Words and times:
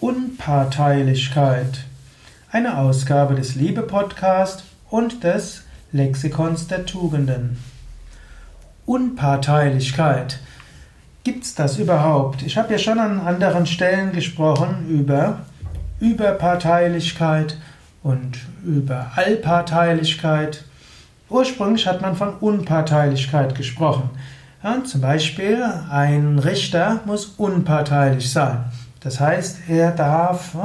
Unparteilichkeit. 0.00 1.80
Eine 2.52 2.78
Ausgabe 2.78 3.34
des 3.34 3.56
Liebe 3.56 3.82
Podcast 3.82 4.62
und 4.90 5.24
des 5.24 5.64
Lexikons 5.90 6.68
der 6.68 6.86
Tugenden. 6.86 7.58
Unparteilichkeit. 8.86 10.38
Gibt's 11.24 11.56
das 11.56 11.78
überhaupt? 11.78 12.42
Ich 12.42 12.56
habe 12.56 12.70
ja 12.72 12.78
schon 12.78 13.00
an 13.00 13.18
anderen 13.18 13.66
Stellen 13.66 14.12
gesprochen 14.12 14.88
über 14.88 15.40
Überparteilichkeit 15.98 17.58
und 18.04 18.38
über 18.64 19.10
Allparteilichkeit. 19.16 20.62
Ursprünglich 21.28 21.88
hat 21.88 22.02
man 22.02 22.14
von 22.14 22.34
Unparteilichkeit 22.34 23.56
gesprochen. 23.56 24.10
Ja, 24.62 24.84
zum 24.84 25.00
Beispiel, 25.00 25.60
ein 25.90 26.38
Richter 26.38 27.00
muss 27.04 27.26
unparteilich 27.36 28.30
sein. 28.30 28.64
Das 29.00 29.20
heißt, 29.20 29.68
er 29.68 29.92
darf 29.92 30.56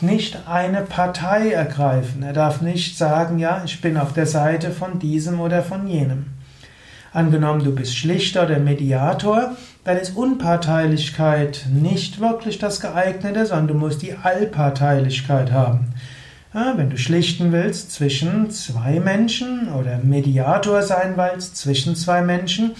nicht 0.00 0.48
eine 0.48 0.82
Partei 0.82 1.50
ergreifen. 1.50 2.22
Er 2.22 2.32
darf 2.32 2.60
nicht 2.60 2.98
sagen, 2.98 3.38
ja, 3.38 3.62
ich 3.64 3.80
bin 3.80 3.96
auf 3.96 4.12
der 4.12 4.26
Seite 4.26 4.70
von 4.70 4.98
diesem 4.98 5.40
oder 5.40 5.62
von 5.62 5.86
jenem. 5.86 6.26
Angenommen, 7.12 7.64
du 7.64 7.74
bist 7.74 7.96
Schlichter 7.96 8.44
oder 8.44 8.58
Mediator, 8.58 9.56
dann 9.84 9.96
ist 9.96 10.16
Unparteilichkeit 10.16 11.66
nicht 11.72 12.20
wirklich 12.20 12.58
das 12.58 12.80
geeignete, 12.80 13.46
sondern 13.46 13.68
du 13.68 13.74
musst 13.74 14.02
die 14.02 14.14
Allparteilichkeit 14.14 15.52
haben. 15.52 15.94
Ja, 16.52 16.74
wenn 16.76 16.90
du 16.90 16.98
schlichten 16.98 17.52
willst 17.52 17.92
zwischen 17.92 18.50
zwei 18.50 19.00
Menschen 19.00 19.72
oder 19.72 19.98
Mediator 19.98 20.82
sein 20.82 21.14
willst 21.16 21.56
zwischen 21.56 21.96
zwei 21.96 22.22
Menschen, 22.22 22.72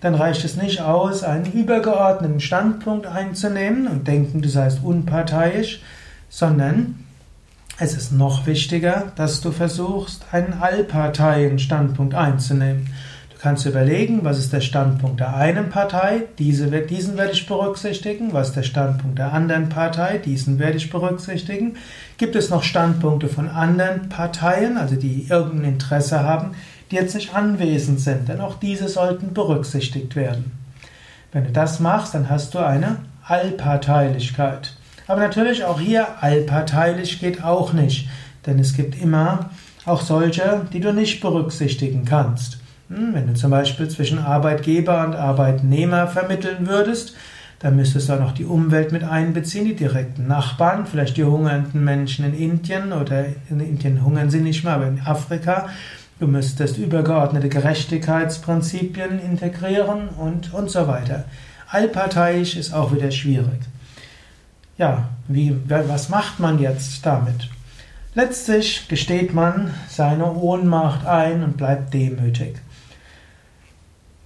dann 0.00 0.14
reicht 0.14 0.44
es 0.44 0.56
nicht 0.56 0.80
aus, 0.80 1.22
einen 1.22 1.52
übergeordneten 1.52 2.40
Standpunkt 2.40 3.06
einzunehmen 3.06 3.86
und 3.88 4.06
denken, 4.06 4.42
du 4.42 4.48
seist 4.48 4.82
unparteiisch, 4.82 5.82
sondern 6.28 7.04
es 7.80 7.94
ist 7.94 8.12
noch 8.12 8.46
wichtiger, 8.46 9.12
dass 9.16 9.40
du 9.40 9.52
versuchst, 9.52 10.24
einen 10.32 10.54
Allparteien-Standpunkt 10.54 12.14
einzunehmen. 12.14 12.92
Du 13.30 13.42
kannst 13.42 13.66
überlegen, 13.66 14.24
was 14.24 14.40
ist 14.40 14.52
der 14.52 14.60
Standpunkt 14.60 15.20
der 15.20 15.36
einen 15.36 15.70
Partei, 15.70 16.24
diese, 16.40 16.66
diesen 16.66 17.16
werde 17.16 17.32
ich 17.32 17.46
berücksichtigen, 17.46 18.32
was 18.32 18.48
ist 18.48 18.56
der 18.56 18.62
Standpunkt 18.64 19.16
der 19.16 19.32
anderen 19.32 19.68
Partei, 19.68 20.18
diesen 20.18 20.58
werde 20.58 20.76
ich 20.76 20.90
berücksichtigen. 20.90 21.76
Gibt 22.16 22.34
es 22.34 22.50
noch 22.50 22.64
Standpunkte 22.64 23.28
von 23.28 23.48
anderen 23.48 24.08
Parteien, 24.08 24.76
also 24.76 24.96
die 24.96 25.28
irgendein 25.28 25.74
Interesse 25.74 26.24
haben, 26.24 26.56
die 26.90 26.96
jetzt 26.96 27.14
nicht 27.14 27.34
anwesend 27.34 28.00
sind, 28.00 28.28
denn 28.28 28.40
auch 28.40 28.56
diese 28.58 28.88
sollten 28.88 29.34
berücksichtigt 29.34 30.16
werden. 30.16 30.52
Wenn 31.32 31.44
du 31.44 31.50
das 31.50 31.80
machst, 31.80 32.14
dann 32.14 32.30
hast 32.30 32.54
du 32.54 32.58
eine 32.58 32.96
Allparteilichkeit. 33.24 34.74
Aber 35.06 35.20
natürlich 35.20 35.64
auch 35.64 35.80
hier 35.80 36.22
allparteilich 36.22 37.20
geht 37.20 37.44
auch 37.44 37.72
nicht, 37.72 38.08
denn 38.46 38.58
es 38.58 38.74
gibt 38.74 39.00
immer 39.00 39.50
auch 39.84 40.02
solche, 40.02 40.66
die 40.72 40.80
du 40.80 40.92
nicht 40.92 41.20
berücksichtigen 41.20 42.04
kannst. 42.04 42.58
Hm, 42.88 43.14
wenn 43.14 43.26
du 43.26 43.34
zum 43.34 43.50
Beispiel 43.50 43.88
zwischen 43.88 44.18
Arbeitgeber 44.18 45.04
und 45.04 45.14
Arbeitnehmer 45.14 46.06
vermitteln 46.06 46.66
würdest, 46.66 47.14
dann 47.58 47.76
müsstest 47.76 48.08
du 48.08 48.14
auch 48.14 48.20
noch 48.20 48.32
die 48.32 48.44
Umwelt 48.44 48.92
mit 48.92 49.02
einbeziehen, 49.02 49.64
die 49.64 49.74
direkten 49.74 50.28
Nachbarn, 50.28 50.86
vielleicht 50.86 51.16
die 51.16 51.24
hungernden 51.24 51.82
Menschen 51.82 52.24
in 52.24 52.34
Indien 52.34 52.92
oder 52.92 53.24
in 53.50 53.60
Indien 53.60 54.04
hungern 54.04 54.30
sie 54.30 54.40
nicht 54.40 54.62
mehr, 54.62 54.74
aber 54.74 54.86
in 54.86 55.00
Afrika 55.00 55.68
Du 56.18 56.26
müsstest 56.26 56.78
übergeordnete 56.78 57.48
Gerechtigkeitsprinzipien 57.48 59.20
integrieren 59.20 60.08
und, 60.08 60.52
und 60.52 60.68
so 60.70 60.88
weiter. 60.88 61.26
Allparteiisch 61.68 62.56
ist 62.56 62.72
auch 62.72 62.92
wieder 62.92 63.10
schwierig. 63.12 63.60
Ja, 64.78 65.10
wie, 65.28 65.56
was 65.66 66.08
macht 66.08 66.40
man 66.40 66.58
jetzt 66.58 67.06
damit? 67.06 67.48
Letztlich 68.14 68.88
gesteht 68.88 69.32
man 69.32 69.72
seine 69.88 70.32
Ohnmacht 70.32 71.06
ein 71.06 71.44
und 71.44 71.56
bleibt 71.56 71.94
demütig. 71.94 72.56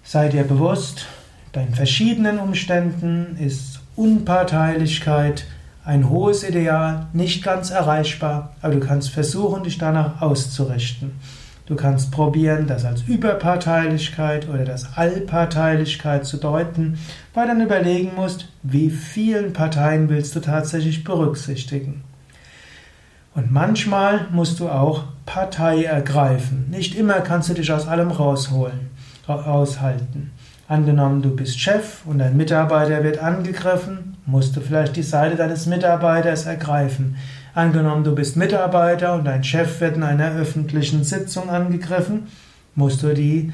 Sei 0.02 0.28
dir 0.28 0.44
bewusst, 0.44 1.06
bei 1.52 1.66
verschiedenen 1.66 2.38
Umständen 2.38 3.36
ist 3.38 3.80
Unparteilichkeit 3.96 5.44
ein 5.84 6.08
hohes 6.08 6.42
Ideal, 6.48 7.06
nicht 7.12 7.42
ganz 7.42 7.70
erreichbar, 7.70 8.54
aber 8.62 8.74
du 8.74 8.80
kannst 8.80 9.10
versuchen, 9.10 9.64
dich 9.64 9.76
danach 9.78 10.22
auszurichten. 10.22 11.12
Du 11.66 11.76
kannst 11.76 12.10
probieren, 12.10 12.66
das 12.66 12.84
als 12.84 13.02
Überparteilichkeit 13.02 14.48
oder 14.48 14.64
das 14.64 14.96
Allparteilichkeit 14.96 16.26
zu 16.26 16.36
deuten, 16.36 16.98
weil 17.34 17.46
dann 17.46 17.60
überlegen 17.60 18.12
musst, 18.16 18.48
wie 18.62 18.90
vielen 18.90 19.52
Parteien 19.52 20.08
willst 20.08 20.34
du 20.34 20.40
tatsächlich 20.40 21.04
berücksichtigen. 21.04 22.02
Und 23.34 23.50
manchmal 23.50 24.26
musst 24.32 24.60
du 24.60 24.68
auch 24.68 25.04
Partei 25.24 25.84
ergreifen. 25.84 26.68
Nicht 26.68 26.96
immer 26.96 27.20
kannst 27.20 27.48
du 27.48 27.54
dich 27.54 27.72
aus 27.72 27.86
allem 27.86 28.10
rausholen, 28.10 28.90
aushalten. 29.26 30.32
Angenommen, 30.72 31.20
du 31.20 31.36
bist 31.36 31.60
Chef 31.60 32.00
und 32.06 32.16
dein 32.16 32.34
Mitarbeiter 32.34 33.04
wird 33.04 33.18
angegriffen, 33.18 34.16
musst 34.24 34.56
du 34.56 34.62
vielleicht 34.62 34.96
die 34.96 35.02
Seite 35.02 35.36
deines 35.36 35.66
Mitarbeiters 35.66 36.46
ergreifen. 36.46 37.18
Angenommen, 37.52 38.04
du 38.04 38.14
bist 38.14 38.38
Mitarbeiter 38.38 39.12
und 39.12 39.26
dein 39.26 39.44
Chef 39.44 39.82
wird 39.82 39.98
in 39.98 40.02
einer 40.02 40.34
öffentlichen 40.34 41.04
Sitzung 41.04 41.50
angegriffen, 41.50 42.28
musst 42.74 43.02
du 43.02 43.12
die 43.12 43.52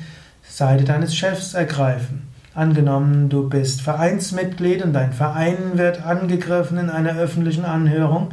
Seite 0.49 0.85
deines 0.85 1.17
Chefs 1.17 1.55
ergreifen. 1.55 2.29
Angenommen, 2.55 3.29
du 3.29 3.49
bist 3.49 3.81
Vereinsmitglied 3.83 4.85
und 4.85 4.93
dein 4.93 5.13
Verein 5.13 5.73
wird 5.73 6.07
angegriffen 6.07 6.79
in 6.79 6.89
einer 6.89 7.19
öffentlichen 7.19 7.65
Anhörung, 7.65 8.29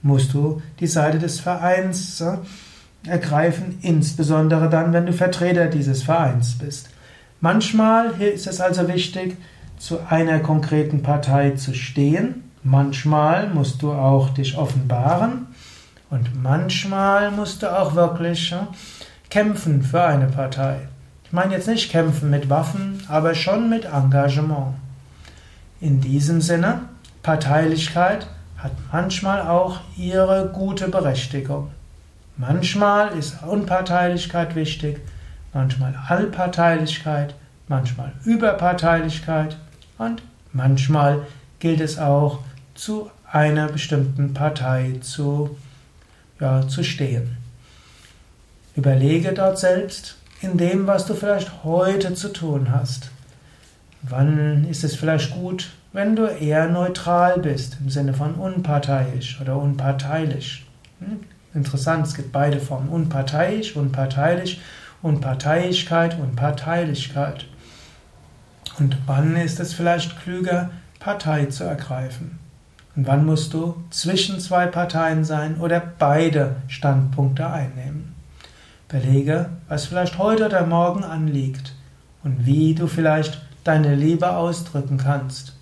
musst 0.00 0.32
du 0.32 0.62
die 0.80 0.86
Seite 0.86 1.18
des 1.18 1.40
Vereins 1.40 2.22
äh, 2.22 2.38
ergreifen, 3.06 3.80
insbesondere 3.82 4.70
dann, 4.70 4.94
wenn 4.94 5.04
du 5.04 5.12
Vertreter 5.12 5.66
dieses 5.66 6.02
Vereins 6.02 6.56
bist. 6.56 6.88
Manchmal 7.40 8.20
ist 8.20 8.46
es 8.46 8.60
also 8.60 8.88
wichtig, 8.88 9.36
zu 9.78 9.98
einer 10.08 10.40
konkreten 10.40 11.02
Partei 11.02 11.52
zu 11.52 11.74
stehen, 11.74 12.50
Manchmal 12.62 13.48
musst 13.48 13.80
du 13.80 13.90
auch 13.90 14.28
dich 14.30 14.58
offenbaren 14.58 15.46
und 16.10 16.42
manchmal 16.42 17.30
musst 17.30 17.62
du 17.62 17.74
auch 17.74 17.94
wirklich 17.94 18.54
kämpfen 19.30 19.82
für 19.82 20.02
eine 20.02 20.26
Partei. 20.26 20.80
Ich 21.24 21.32
meine 21.32 21.54
jetzt 21.54 21.68
nicht 21.68 21.90
kämpfen 21.90 22.28
mit 22.28 22.50
Waffen, 22.50 23.02
aber 23.08 23.34
schon 23.34 23.70
mit 23.70 23.86
Engagement. 23.86 24.74
In 25.80 26.02
diesem 26.02 26.42
Sinne, 26.42 26.82
Parteilichkeit 27.22 28.26
hat 28.58 28.72
manchmal 28.92 29.48
auch 29.48 29.80
ihre 29.96 30.50
gute 30.52 30.88
Berechtigung. 30.88 31.70
Manchmal 32.36 33.16
ist 33.16 33.42
Unparteilichkeit 33.42 34.54
wichtig, 34.54 35.00
manchmal 35.52 35.94
Allparteilichkeit, 36.08 37.34
manchmal 37.68 38.12
Überparteilichkeit 38.24 39.56
und 39.98 40.22
manchmal 40.52 41.26
gilt 41.58 41.80
es 41.80 41.98
auch, 41.98 42.40
zu 42.74 43.10
einer 43.30 43.68
bestimmten 43.68 44.32
Partei 44.32 44.94
zu, 45.00 45.56
ja, 46.40 46.66
zu 46.66 46.82
stehen. 46.82 47.36
Überlege 48.74 49.32
dort 49.32 49.58
selbst 49.58 50.16
in 50.40 50.56
dem, 50.56 50.86
was 50.86 51.04
du 51.06 51.14
vielleicht 51.14 51.64
heute 51.64 52.14
zu 52.14 52.32
tun 52.32 52.70
hast. 52.72 53.10
Wann 54.02 54.66
ist 54.68 54.84
es 54.84 54.96
vielleicht 54.96 55.34
gut, 55.34 55.70
wenn 55.92 56.16
du 56.16 56.24
eher 56.24 56.68
neutral 56.68 57.38
bist, 57.40 57.76
im 57.80 57.90
Sinne 57.90 58.14
von 58.14 58.34
unparteiisch 58.34 59.38
oder 59.40 59.56
unparteilich? 59.56 60.64
Hm? 61.00 61.20
Interessant, 61.52 62.06
es 62.06 62.14
gibt 62.14 62.32
beide 62.32 62.60
Formen, 62.60 62.88
unparteiisch, 62.88 63.76
unparteilich, 63.76 64.60
Unparteilichkeit, 65.02 66.18
Unparteilichkeit. 66.18 67.46
Und 68.78 68.96
wann 69.06 69.36
ist 69.36 69.60
es 69.60 69.72
vielleicht 69.72 70.20
klüger, 70.22 70.70
Partei 70.98 71.46
zu 71.46 71.64
ergreifen? 71.64 72.38
Und 72.96 73.06
wann 73.06 73.24
musst 73.24 73.54
du 73.54 73.82
zwischen 73.90 74.40
zwei 74.40 74.66
Parteien 74.66 75.24
sein 75.24 75.58
oder 75.58 75.80
beide 75.80 76.56
Standpunkte 76.68 77.46
einnehmen? 77.48 78.14
Belege, 78.88 79.50
was 79.68 79.86
vielleicht 79.86 80.18
heute 80.18 80.46
oder 80.46 80.66
morgen 80.66 81.04
anliegt 81.04 81.74
und 82.24 82.44
wie 82.44 82.74
du 82.74 82.86
vielleicht 82.86 83.40
deine 83.64 83.94
Liebe 83.94 84.30
ausdrücken 84.36 84.98
kannst. 84.98 85.54